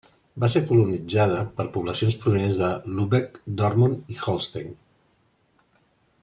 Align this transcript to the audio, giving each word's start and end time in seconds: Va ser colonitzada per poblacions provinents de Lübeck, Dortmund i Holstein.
Va 0.43 0.47
ser 0.51 0.61
colonitzada 0.69 1.43
per 1.59 1.65
poblacions 1.75 2.17
provinents 2.23 2.57
de 2.63 2.71
Lübeck, 3.01 3.39
Dortmund 3.61 4.13
i 4.17 4.19
Holstein. 4.29 4.75